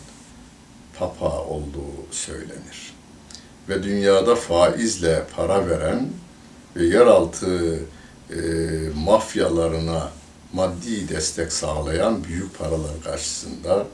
papa 0.98 1.38
olduğu 1.38 2.06
söylenir. 2.10 2.94
Ve 3.68 3.82
dünyada 3.82 4.36
faizle 4.36 5.26
para 5.36 5.68
veren 5.68 6.08
ve 6.76 6.86
yeraltı 6.86 7.80
e, 8.30 8.36
mafyalarına 8.94 10.10
maddi 10.52 11.08
destek 11.08 11.52
sağlayan 11.52 12.24
büyük 12.24 12.58
paralar 12.58 13.02
karşısında 13.04 13.86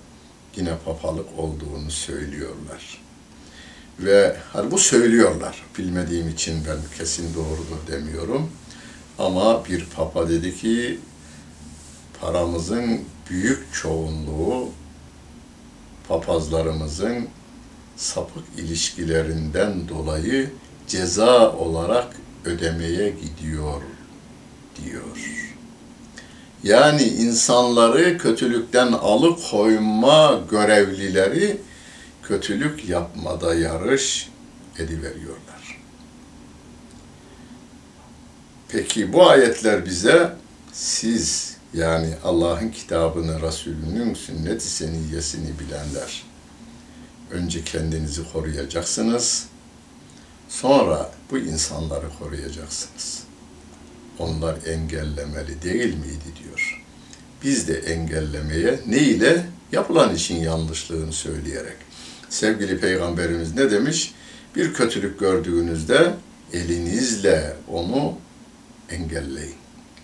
yine 0.57 0.77
papalık 0.85 1.27
olduğunu 1.39 1.91
söylüyorlar. 1.91 3.02
Ve 4.01 4.37
hani 4.53 4.71
bu 4.71 4.79
söylüyorlar. 4.79 5.63
Bilmediğim 5.79 6.29
için 6.29 6.55
ben 6.69 6.99
kesin 6.99 7.35
doğrudur 7.35 7.93
demiyorum. 7.93 8.51
Ama 9.19 9.65
bir 9.65 9.87
papa 9.97 10.29
dedi 10.29 10.57
ki 10.57 10.99
paramızın 12.21 13.01
büyük 13.31 13.75
çoğunluğu 13.75 14.69
papazlarımızın 16.09 17.29
sapık 17.97 18.45
ilişkilerinden 18.59 19.89
dolayı 19.89 20.51
ceza 20.89 21.53
olarak 21.53 22.17
ödemeye 22.45 23.09
gidiyor 23.11 23.83
diyor. 24.85 25.43
Yani 26.63 27.03
insanları 27.03 28.19
kötülükten 28.19 28.93
alıkoyma 28.93 30.41
görevlileri 30.51 31.57
kötülük 32.23 32.89
yapmada 32.89 33.55
yarış 33.55 34.31
ediveriyorlar. 34.79 35.83
Peki 38.69 39.13
bu 39.13 39.29
ayetler 39.29 39.87
bize 39.87 40.37
siz 40.73 41.57
yani 41.75 42.15
Allah'ın 42.25 42.69
kitabını, 42.69 43.43
Resulünün 43.43 44.15
sünnet-i 44.15 44.69
seniyyesini 44.69 45.51
bilenler 45.59 46.23
önce 47.31 47.65
kendinizi 47.65 48.33
koruyacaksınız. 48.33 49.47
Sonra 50.49 51.13
bu 51.31 51.39
insanları 51.39 52.07
koruyacaksınız. 52.19 53.23
Onlar 54.19 54.57
engellemeli 54.67 55.63
değil 55.63 55.95
miydi 55.95 56.43
diyor. 56.45 56.83
Biz 57.43 57.69
de 57.69 57.79
engellemeye 57.79 58.81
ne 58.87 58.99
ile? 58.99 59.47
Yapılan 59.73 60.15
işin 60.15 60.41
yanlışlığını 60.41 61.13
söyleyerek 61.13 61.77
sevgili 62.33 62.79
peygamberimiz 62.79 63.55
ne 63.55 63.71
demiş? 63.71 64.15
Bir 64.57 64.75
kötülük 64.75 65.21
gördüğünüzde 65.21 66.15
elinizle 66.53 67.57
onu 67.69 68.15
engelleyin. 68.91 69.55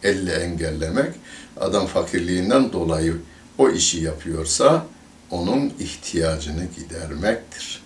Elle 0.03 0.33
engellemek, 0.33 1.15
adam 1.57 1.87
fakirliğinden 1.87 2.73
dolayı 2.73 3.17
o 3.59 3.71
işi 3.71 4.01
yapıyorsa 4.01 4.87
onun 5.31 5.73
ihtiyacını 5.81 6.65
gidermektir. 6.77 7.83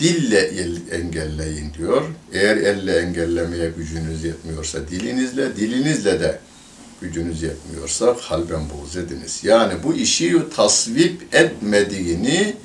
Dille 0.00 0.40
engelleyin 0.90 1.74
diyor. 1.78 2.02
Eğer 2.32 2.56
elle 2.56 2.98
engellemeye 2.98 3.70
gücünüz 3.70 4.24
yetmiyorsa 4.24 4.88
dilinizle, 4.88 5.56
dilinizle 5.56 6.20
de 6.20 6.38
gücünüz 7.00 7.42
yetmiyorsa 7.42 8.16
kalben 8.28 8.62
buğz 8.70 8.96
ediniz. 8.96 9.40
Yani 9.42 9.74
bu 9.84 9.94
işi 9.94 10.42
tasvip 10.56 11.34
etmediğini 11.34 12.56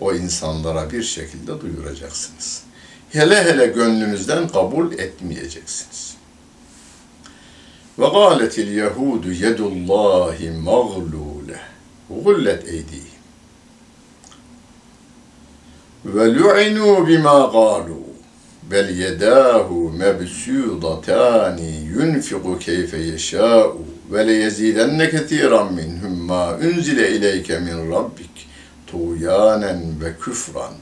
o 0.00 0.14
insanlara 0.14 0.90
bir 0.90 1.02
şekilde 1.02 1.60
duyuracaksınız. 1.60 2.62
Hele 3.10 3.44
hele 3.44 3.66
gönlünüzden 3.66 4.48
kabul 4.48 4.92
etmeyeceksiniz. 4.92 6.16
Ve 7.98 8.08
gâletil 8.08 8.72
yehudu 8.76 9.32
yedullahi 9.32 10.50
mağlûle. 10.50 11.58
Gullet 12.24 12.68
eydihim 12.68 13.18
ve 16.04 16.24
lu'inû 16.34 17.06
bima 17.06 17.30
gâlû. 17.30 17.98
Bel 18.70 18.88
yedahu 18.98 19.92
mebsudatani 19.98 21.70
yunfiqu 21.94 22.58
keyfe 22.58 22.98
yeşâ'u. 22.98 23.78
Ve 24.12 24.26
le 24.26 24.32
yezidenne 24.32 25.10
ketiran 25.10 25.74
minhum 25.74 26.18
ma 26.26 26.54
unzile 26.54 27.60
min 27.60 27.90
rabbik 27.92 28.27
tuğyanen 28.90 30.00
ve 30.00 30.16
küfran 30.20 30.74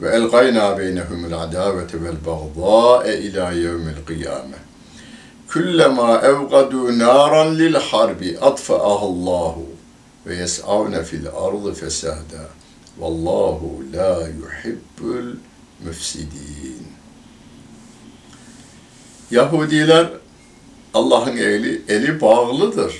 ve 0.00 0.08
elgayna 0.08 0.78
beynehumul 0.78 1.32
adavete 1.32 2.02
vel 2.02 2.16
bagdâe 2.26 3.18
ila 3.18 3.52
yevmil 3.52 4.04
kıyame. 4.06 4.56
Kullama 5.52 6.20
evgadu 6.20 6.98
naran 6.98 7.58
lil 7.58 7.74
harbi 7.74 8.38
atfa'ahallahu 8.38 9.66
ve 10.26 10.36
yes'avne 10.36 11.02
fil 11.02 11.28
ardı 11.28 11.74
fesada. 11.74 12.42
Vallahu 12.98 13.82
la 13.94 14.20
yuhibbul 14.20 15.36
müfsidin. 15.84 16.86
Yahudiler 19.30 20.08
Allah'ın 20.94 21.36
eli, 21.36 21.82
eli 21.88 22.20
bağlıdır, 22.20 22.94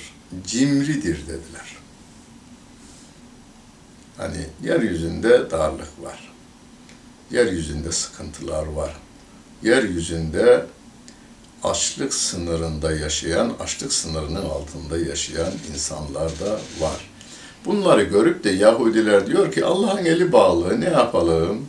cimridir 0.47 1.27
dediler. 1.27 1.56
Hani 4.17 4.45
yeryüzünde 4.63 5.51
darlık 5.51 6.03
var. 6.03 6.33
Yeryüzünde 7.31 7.91
sıkıntılar 7.91 8.65
var. 8.65 8.97
Yeryüzünde 9.63 10.65
açlık 11.63 12.13
sınırında 12.13 12.91
yaşayan, 12.91 13.53
açlık 13.59 13.93
sınırının 13.93 14.45
altında 14.45 14.97
yaşayan 14.97 15.53
insanlar 15.73 16.39
da 16.39 16.51
var. 16.79 17.09
Bunları 17.65 18.03
görüp 18.03 18.43
de 18.43 18.49
Yahudiler 18.49 19.27
diyor 19.27 19.51
ki 19.51 19.65
Allah'ın 19.65 20.05
eli 20.05 20.31
bağlı, 20.31 20.81
ne 20.81 20.89
yapalım? 20.89 21.65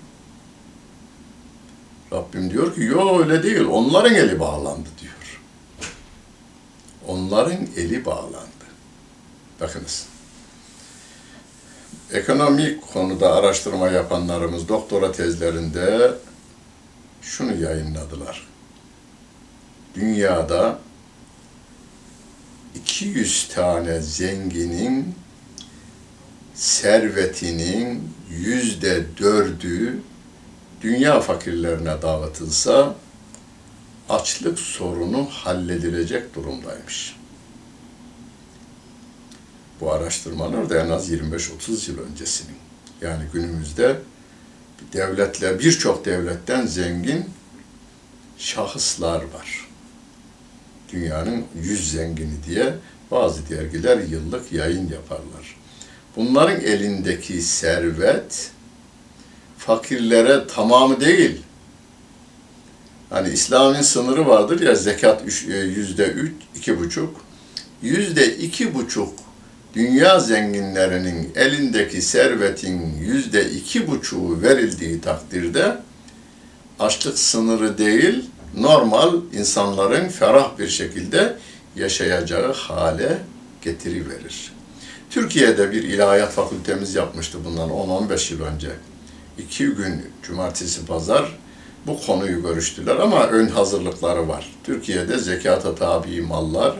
Rabbim 2.12 2.50
diyor 2.50 2.74
ki 2.74 2.82
yok 2.82 3.20
öyle 3.20 3.42
değil, 3.42 3.64
onların 3.64 4.14
eli 4.14 4.40
bağlandı 4.40 4.88
diyor. 5.00 5.40
Onların 7.06 7.66
eli 7.76 8.04
bağlandı. 8.04 8.48
Bakınız. 9.61 10.06
Ekonomik 12.12 12.92
konuda 12.92 13.34
araştırma 13.34 13.88
yapanlarımız 13.88 14.68
doktora 14.68 15.12
tezlerinde 15.12 16.12
şunu 17.22 17.62
yayınladılar. 17.62 18.46
Dünyada 19.94 20.78
200 22.74 23.48
tane 23.48 24.00
zenginin 24.00 25.14
servetinin 26.54 28.10
yüzde 28.30 29.04
dördü 29.18 30.02
dünya 30.82 31.20
fakirlerine 31.20 32.02
dağıtılsa 32.02 32.94
açlık 34.08 34.58
sorunu 34.58 35.26
halledilecek 35.30 36.34
durumdaymış. 36.34 37.16
Bu 39.80 39.92
araştırmalar 39.92 40.70
da 40.70 40.80
en 40.80 40.90
az 40.90 41.10
25-30 41.12 41.90
yıl 41.90 41.98
öncesinin. 41.98 42.56
Yani 43.02 43.22
günümüzde 43.32 43.96
devletler, 44.92 45.58
birçok 45.58 46.04
devletten 46.04 46.66
zengin 46.66 47.24
şahıslar 48.38 49.22
var. 49.22 49.68
Dünyanın 50.92 51.44
yüz 51.62 51.92
zengini 51.92 52.44
diye 52.46 52.74
bazı 53.10 53.48
dergiler 53.48 53.98
yıllık 53.98 54.52
yayın 54.52 54.88
yaparlar. 54.90 55.56
Bunların 56.16 56.60
elindeki 56.60 57.42
servet 57.42 58.50
fakirlere 59.58 60.46
tamamı 60.46 61.00
değil. 61.00 61.42
Hani 63.10 63.28
İslam'ın 63.28 63.82
sınırı 63.82 64.26
vardır 64.26 64.60
ya 64.60 64.74
zekat 64.74 65.22
e, 65.48 65.56
yüzde 65.56 66.06
üç, 66.06 66.32
iki 66.56 66.80
buçuk. 66.80 67.20
Yüzde 67.82 68.36
iki 68.36 68.74
buçuk 68.74 69.27
dünya 69.74 70.20
zenginlerinin 70.20 71.33
elindeki 71.37 72.02
servetin 72.02 72.98
yüzde 73.00 73.50
iki 73.50 73.88
buçuğu 73.88 74.42
verildiği 74.42 75.00
takdirde 75.00 75.76
açlık 76.78 77.18
sınırı 77.18 77.78
değil, 77.78 78.31
normal 78.57 79.14
insanların 79.33 80.09
ferah 80.09 80.59
bir 80.59 80.68
şekilde 80.68 81.37
yaşayacağı 81.76 82.52
hale 82.52 83.18
getiriverir. 83.62 84.52
Türkiye'de 85.11 85.72
bir 85.72 85.83
ilahiyat 85.83 86.33
fakültemiz 86.33 86.94
yapmıştı 86.94 87.38
bundan 87.44 87.70
10-15 87.70 88.33
yıl 88.33 88.42
önce. 88.42 88.70
İki 89.38 89.66
gün 89.66 90.07
cumartesi 90.22 90.87
pazar 90.87 91.38
bu 91.87 92.00
konuyu 92.07 92.42
görüştüler 92.42 92.96
ama 92.96 93.26
ön 93.26 93.46
hazırlıkları 93.48 94.28
var. 94.28 94.52
Türkiye'de 94.64 95.18
zekata 95.18 95.74
tabi 95.74 96.20
mallar, 96.20 96.74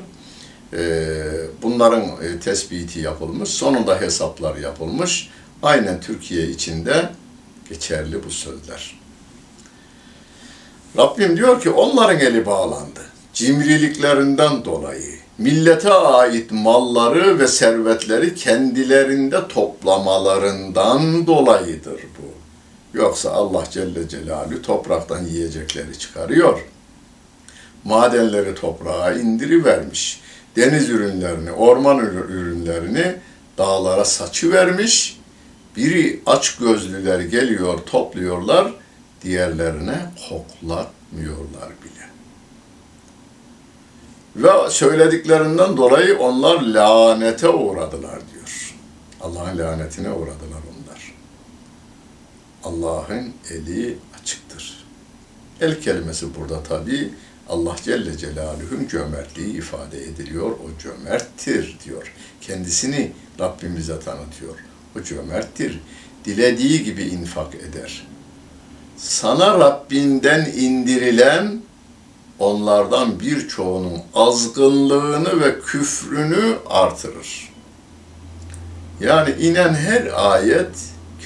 bunların 1.63 2.03
e, 2.03 2.41
tespiti 2.41 3.01
yapılmış, 3.01 3.49
sonunda 3.49 4.01
hesaplar 4.01 4.57
yapılmış. 4.57 5.31
Aynen 5.63 6.01
Türkiye 6.01 6.49
içinde 6.49 7.09
geçerli 7.69 8.25
bu 8.25 8.31
sözler. 8.31 8.99
Rabbim 10.97 11.37
diyor 11.37 11.61
ki 11.61 11.71
onların 11.71 12.21
eli 12.21 12.47
bağlandı. 12.47 13.01
Cimriliklerinden 13.35 14.65
dolayı 14.65 15.19
millete 15.39 15.93
ait 15.93 16.51
malları 16.53 17.39
ve 17.39 17.49
servetleri 17.49 18.35
kendilerinde 18.35 19.49
toplamalarından 19.49 21.27
dolayıdır 21.27 22.01
bu. 22.01 22.39
Yoksa 22.99 23.31
Allah 23.31 23.65
Celle 23.71 24.09
Celaluhu 24.09 24.63
topraktan 24.63 25.25
yiyecekleri 25.25 25.99
çıkarıyor. 25.99 26.61
Madenleri 27.85 28.55
toprağa 28.55 29.13
indirivermiş. 29.13 30.21
Deniz 30.59 30.89
ürünlerini, 30.89 31.53
orman 31.53 31.99
ürünlerini 31.99 33.17
dağlara 33.59 34.05
saçı 34.05 34.53
vermiş. 34.53 35.21
Biri 35.77 36.21
aç 36.27 36.57
gözlüler 36.57 37.21
geliyor, 37.21 37.79
topluyorlar. 37.79 38.75
Diğerlerine 39.23 39.99
koklatmıyorlar 40.29 41.69
bile. 41.69 42.09
Ve 44.37 44.71
söylediklerinden 44.71 45.77
dolayı 45.77 46.19
onlar 46.19 46.61
lanete 46.63 47.49
uğradılar 47.49 48.19
diyor. 48.33 48.75
Allah'ın 49.21 49.59
lanetine 49.59 50.11
uğradılar 50.11 50.61
onlar. 50.71 51.15
Allah'ın 52.65 53.33
eli 53.51 53.99
açıktır. 54.21 54.85
El 55.61 55.81
kelimesi 55.81 56.35
burada 56.35 56.63
tabi 56.63 57.11
Allah 57.49 57.77
Celle 57.85 58.19
Celaluhu'nun 58.19 58.89
cömertliği 58.89 59.57
ifade 59.57 60.05
ediliyor. 60.05 60.51
O 60.51 60.83
cömerttir 60.83 61.77
diyor. 61.85 62.13
Kendisini 62.41 63.13
Rabbimize 63.41 64.01
tanıtıyor. 64.01 64.55
O 64.99 65.03
cömerttir. 65.03 65.81
Dilediği 66.25 66.85
gibi 66.85 67.03
infak 67.03 67.55
eder. 67.55 68.07
Sana 68.97 69.59
Rabbinden 69.59 70.53
indirilen 70.57 71.63
onlardan 72.39 73.21
birçoğunun 73.21 74.01
azgınlığını 74.15 75.41
ve 75.41 75.61
küfrünü 75.61 76.57
artırır. 76.67 77.53
Yani 79.01 79.31
inen 79.41 79.75
her 79.75 80.33
ayet 80.33 80.71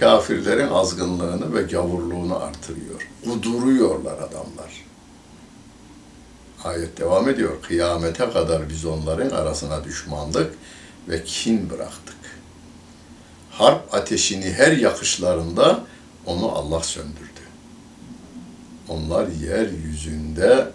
kafirlerin 0.01 0.69
azgınlığını 0.69 1.55
ve 1.55 1.63
gavurluğunu 1.63 2.37
artırıyor. 2.37 3.09
Kuduruyorlar 3.25 4.15
adamlar. 4.15 4.82
Ayet 6.65 6.99
devam 6.99 7.29
ediyor. 7.29 7.63
Kıyamete 7.63 8.31
kadar 8.31 8.69
biz 8.69 8.85
onların 8.85 9.31
arasına 9.31 9.85
düşmanlık 9.85 10.55
ve 11.09 11.25
kin 11.25 11.71
bıraktık. 11.71 12.17
Harp 13.51 13.95
ateşini 13.95 14.53
her 14.53 14.73
yakışlarında 14.73 15.85
onu 16.27 16.53
Allah 16.53 16.83
söndürdü. 16.83 17.43
Onlar 18.89 19.29
yeryüzünde 19.29 20.71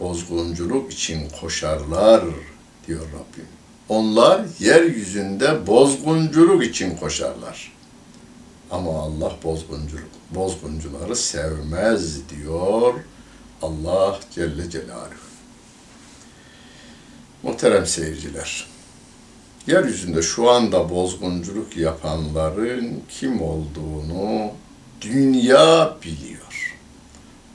bozgunculuk 0.00 0.92
için 0.92 1.28
koşarlar 1.40 2.24
diyor 2.86 3.06
Rabbim. 3.06 3.46
Onlar 3.88 4.44
yeryüzünde 4.58 5.66
bozgunculuk 5.66 6.64
için 6.64 6.96
koşarlar. 6.96 7.72
Ama 8.70 8.90
Allah 8.90 9.32
bozgunculuk, 9.44 10.10
bozguncuları 10.30 11.16
sevmez 11.16 12.28
diyor 12.28 12.94
Allah 13.64 14.20
Celle 14.34 14.70
Celaluhu. 14.70 15.24
Muhterem 17.42 17.86
seyirciler, 17.86 18.66
yeryüzünde 19.66 20.22
şu 20.22 20.50
anda 20.50 20.90
bozgunculuk 20.90 21.76
yapanların 21.76 23.02
kim 23.08 23.42
olduğunu 23.42 24.50
dünya 25.00 25.96
biliyor. 26.04 26.76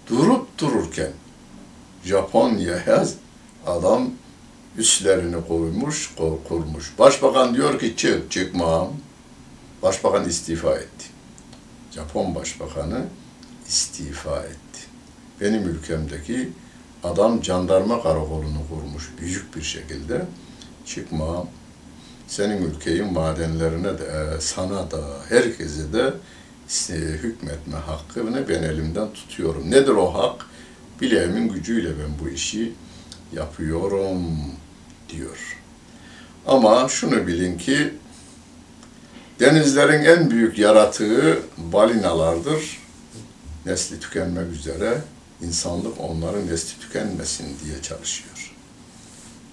Durup 0.10 0.58
dururken 0.58 1.12
Japonya'ya 2.04 3.06
adam 3.65 4.10
üslerini 4.78 5.48
koymuş, 5.48 6.13
kurmuş. 6.48 6.93
Başbakan 7.00 7.56
diyor 7.56 7.80
ki 7.80 7.95
çık, 7.98 8.32
çıkmam. 8.32 8.88
Başbakan 9.84 10.30
istifa 10.30 10.76
etti. 10.76 11.06
Japon 11.91 12.36
başbakanı 12.36 13.06
istifa 13.67 14.43
etti. 14.43 14.69
Benim 15.41 15.63
ülkemdeki 15.63 16.49
adam 17.04 17.43
jandarma 17.43 18.04
karakolunu 18.04 18.62
kurmuş 18.69 19.10
büyük 19.21 19.56
bir 19.56 19.62
şekilde. 19.62 20.25
Çıkmam. 20.86 21.47
Senin 22.28 22.62
ülkenin 22.62 23.13
madenlerine 23.13 23.99
de, 23.99 24.04
e, 24.04 24.41
sana 24.41 24.91
da, 24.91 25.02
herkese 25.30 25.93
de 25.93 26.13
e, 26.89 26.93
hükmetme 26.93 27.78
hakkını 27.78 28.49
ben 28.49 28.63
elimden 28.63 29.13
tutuyorum. 29.13 29.71
Nedir 29.71 29.89
o 29.91 30.13
hak? 30.13 30.45
Bileğimin 31.02 31.49
gücüyle 31.49 31.89
ben 31.89 32.25
bu 32.25 32.30
işi 32.30 32.73
yapıyorum 33.34 34.21
diyor. 35.10 35.58
Ama 36.47 36.88
şunu 36.89 37.28
bilin 37.28 37.58
ki 37.58 37.93
denizlerin 39.39 40.06
en 40.06 40.32
büyük 40.32 40.60
yaratığı 40.60 41.39
balinalardır. 41.58 42.80
Nesli 43.65 43.99
tükenmek 43.99 44.52
üzere 44.52 45.02
insanlık 45.41 45.99
onların 45.99 46.47
nesli 46.47 46.80
tükenmesin 46.80 47.58
diye 47.65 47.82
çalışıyor. 47.82 48.56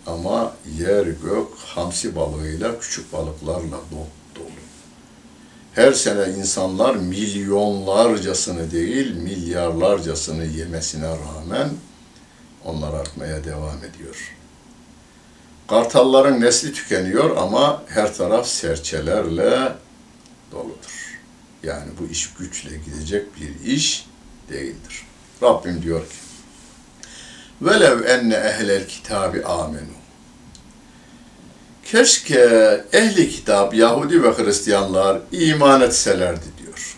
Ama 0.07 0.57
yer 0.79 1.07
gök 1.07 1.49
hamsi 1.67 2.17
balığıyla 2.17 2.81
küçük 2.81 3.13
balıklarla 3.13 3.81
dolu. 3.91 4.07
Her 5.77 5.93
sene 5.93 6.33
insanlar 6.39 6.95
milyonlarcasını 6.95 8.71
değil 8.71 9.17
milyarlarcasını 9.17 10.45
yemesine 10.45 11.09
rağmen 11.09 11.71
onlar 12.65 12.95
artmaya 12.95 13.45
devam 13.45 13.79
ediyor. 13.79 14.37
Kartalların 15.69 16.41
nesli 16.41 16.73
tükeniyor 16.73 17.37
ama 17.37 17.83
her 17.89 18.15
taraf 18.15 18.47
serçelerle 18.47 19.73
doludur. 20.53 21.21
Yani 21.63 21.91
bu 22.01 22.07
iş 22.07 22.35
güçle 22.35 22.71
gidecek 22.87 23.27
bir 23.41 23.71
iş 23.71 24.07
değildir. 24.49 25.07
Rabbim 25.43 25.83
diyor 25.83 26.01
ki 26.01 26.17
Velev 27.63 28.05
enne 28.05 28.35
ehlel 28.35 28.89
kitabi 28.89 29.45
amenu 29.45 29.97
Keşke 31.87 32.85
ehli 32.93 33.31
kitap, 33.31 33.75
Yahudi 33.75 34.23
ve 34.23 34.31
Hristiyanlar 34.31 35.21
iman 35.33 35.81
etselerdi 35.81 36.45
diyor. 36.59 36.97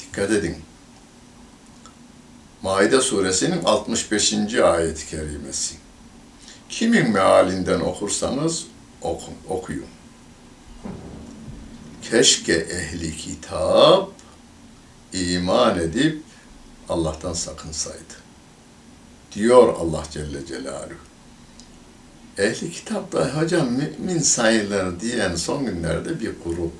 Dikkat 0.00 0.30
edin. 0.30 0.56
Maide 2.62 3.00
suresinin 3.00 3.64
65. 3.64 4.54
ayet-i 4.54 5.06
kerimesi. 5.10 5.74
Kimin 6.68 7.10
mealinden 7.10 7.80
okursanız 7.80 8.66
okun, 9.02 9.34
okuyun. 9.48 9.86
Keşke 12.10 12.54
ehli 12.54 13.16
kitap 13.16 14.08
iman 15.12 15.78
edip 15.78 16.22
Allah'tan 16.90 17.32
sakınsaydı. 17.32 18.14
Diyor 19.32 19.74
Allah 19.80 20.02
Celle 20.10 20.46
Celaluhu. 20.46 20.94
Ehli 22.38 22.72
kitapta 22.72 23.40
hocam 23.40 23.68
mümin 23.72 24.18
sayılır 24.18 25.00
diyen 25.00 25.36
son 25.36 25.66
günlerde 25.66 26.20
bir 26.20 26.32
grup, 26.44 26.72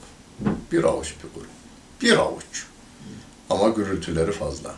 bir 0.72 0.84
avuç 0.84 1.14
bir 1.24 1.40
grup, 1.40 1.50
bir 2.02 2.18
avuç. 2.18 2.66
Ama 3.50 3.68
gürültüleri 3.68 4.32
fazla. 4.32 4.74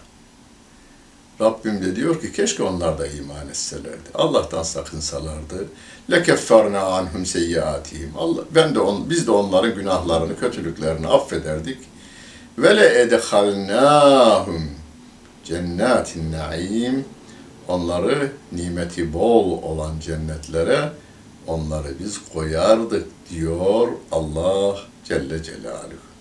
Rabbim 1.41 1.83
de 1.83 1.97
diyor 1.97 2.21
ki 2.21 2.33
keşke 2.33 2.63
onlar 2.63 2.99
da 2.99 3.07
iman 3.07 3.49
etselerdi. 3.49 4.09
Allah'tan 4.15 4.63
sakınsalardı. 4.63 5.69
Lekefferna 6.11 6.81
anhum 6.81 7.27
seyyiatihim. 7.27 8.13
Allah 8.19 8.43
ben 8.55 8.75
de 8.75 8.81
on, 8.81 9.11
biz 9.11 9.27
de 9.27 9.31
onların 9.31 9.75
günahlarını, 9.75 10.41
kötülüklerini 10.41 11.07
affederdik. 11.07 11.79
Ve 12.59 12.77
le 12.77 13.01
edhalnahum 13.01 14.82
cennetin 15.45 16.33
naim. 16.33 17.05
Onları 17.69 18.33
nimeti 18.53 19.13
bol 19.13 19.63
olan 19.63 20.01
cennetlere 20.01 20.91
onları 21.47 21.99
biz 21.99 22.19
koyardık 22.33 23.07
diyor 23.31 23.89
Allah 24.13 24.77
Celle 25.05 25.43
Celaluhu 25.43 26.13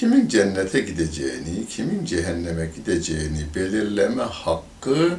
kimin 0.00 0.28
cennete 0.28 0.80
gideceğini, 0.80 1.66
kimin 1.68 2.04
cehenneme 2.04 2.70
gideceğini 2.76 3.46
belirleme 3.54 4.22
hakkı 4.22 5.10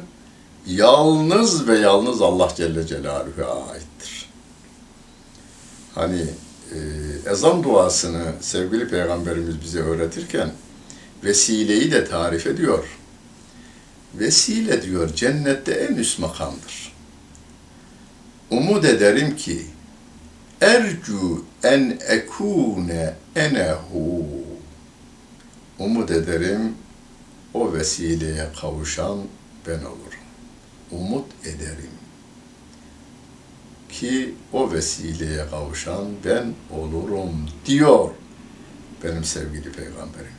yalnız 0.66 1.68
ve 1.68 1.78
yalnız 1.78 2.22
Allah 2.22 2.48
Celle 2.56 2.86
Celaluhu'ya 2.86 3.48
aittir. 3.48 4.28
Hani 5.94 6.20
e, 6.74 6.78
ezan 7.30 7.64
duasını 7.64 8.32
sevgili 8.40 8.88
Peygamberimiz 8.88 9.60
bize 9.60 9.80
öğretirken 9.80 10.50
vesileyi 11.24 11.92
de 11.92 12.04
tarif 12.04 12.46
ediyor. 12.46 12.98
Vesile 14.14 14.82
diyor 14.82 15.14
cennette 15.14 15.72
en 15.72 15.94
üst 15.94 16.18
makamdır. 16.18 16.92
Umut 18.50 18.84
ederim 18.84 19.36
ki 19.36 19.66
ercu 20.60 21.44
en 21.62 21.98
ekune 22.08 23.14
enehu 23.36 24.26
Umut 25.78 26.10
ederim 26.10 26.74
o 27.54 27.72
vesileye 27.72 28.48
kavuşan 28.60 29.18
ben 29.66 29.78
olurum. 29.78 30.24
Umut 30.90 31.26
ederim 31.44 31.90
ki 33.88 34.34
o 34.52 34.72
vesileye 34.72 35.46
kavuşan 35.50 36.06
ben 36.24 36.54
olurum 36.70 37.46
diyor 37.66 38.10
benim 39.04 39.24
sevgili 39.24 39.72
peygamberim. 39.72 40.37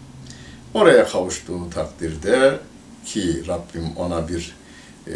Oraya 0.73 1.07
kavuştuğu 1.07 1.69
takdirde 1.69 2.59
ki 3.05 3.43
Rabbim 3.47 3.97
ona 3.97 4.27
bir 4.27 4.55
e, 5.07 5.13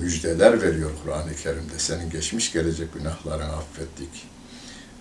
müjdeler 0.00 0.62
veriyor 0.62 0.90
Kur'an-ı 1.04 1.34
Kerim'de. 1.42 1.78
Senin 1.78 2.10
geçmiş 2.10 2.52
gelecek 2.52 2.94
günahlarını 2.94 3.52
affettik 3.56 4.26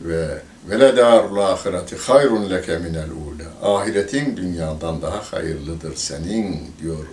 ve 0.01 0.41
vele 0.69 0.97
darul 0.97 1.37
ahireti 1.37 1.97
hayrun 1.97 2.49
leke 2.49 2.77
minel 2.77 3.09
ula. 3.11 3.75
Ahiretin 3.75 4.37
dünyadan 4.37 5.01
daha 5.01 5.21
hayırlıdır 5.31 5.95
senin 5.95 6.71
diyor. 6.81 7.05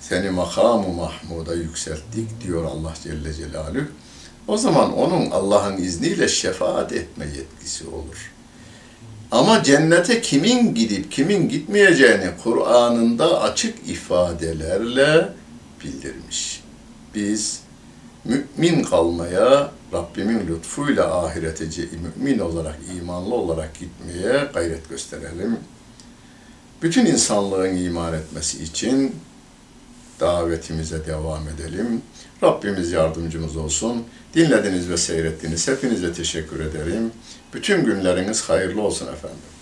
Seni 0.00 0.30
makamı 0.30 0.88
mahmuda 0.88 1.54
yükselttik 1.54 2.44
diyor 2.44 2.64
Allah 2.64 2.94
Celle 3.02 3.32
Celaluhu. 3.34 3.84
O 4.48 4.56
zaman 4.56 4.92
onun 4.92 5.30
Allah'ın 5.30 5.76
izniyle 5.76 6.28
şefaat 6.28 6.92
etme 6.92 7.26
yetkisi 7.36 7.86
olur. 7.86 8.32
Ama 9.30 9.62
cennete 9.62 10.20
kimin 10.20 10.74
gidip 10.74 11.12
kimin 11.12 11.48
gitmeyeceğini 11.48 12.26
Kur'an'ında 12.42 13.42
açık 13.42 13.88
ifadelerle 13.88 15.28
bildirmiş. 15.84 16.62
Biz 17.14 17.60
mümin 18.24 18.82
kalmaya, 18.82 19.72
Rabbimin 19.92 20.46
lütfuyla 20.46 21.24
ahirete 21.24 21.64
mümin 22.16 22.38
olarak, 22.38 22.76
imanlı 22.98 23.34
olarak 23.34 23.70
gitmeye 23.78 24.48
gayret 24.54 24.88
gösterelim. 24.88 25.56
Bütün 26.82 27.06
insanlığın 27.06 27.76
iman 27.76 28.14
etmesi 28.14 28.62
için 28.62 29.16
davetimize 30.20 31.06
devam 31.06 31.42
edelim. 31.48 32.02
Rabbimiz 32.42 32.92
yardımcımız 32.92 33.56
olsun. 33.56 34.04
Dinlediniz 34.34 34.90
ve 34.90 34.96
seyrettiniz. 34.96 35.68
Hepinize 35.68 36.12
teşekkür 36.12 36.60
ederim. 36.60 37.12
Bütün 37.54 37.84
günleriniz 37.84 38.48
hayırlı 38.48 38.82
olsun 38.82 39.12
efendim. 39.12 39.38